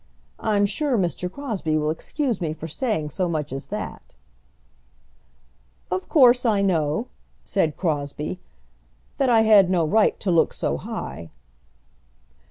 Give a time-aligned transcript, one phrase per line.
[0.39, 1.31] I'm sure Mr.
[1.31, 4.15] Crosbie will excuse me for saying so much as that."
[5.91, 7.05] "Of course I know,"
[7.43, 8.39] said Crosbie,
[9.19, 11.29] "that I had no right to look so high."